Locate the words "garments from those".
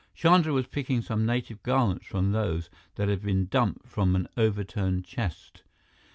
1.61-2.71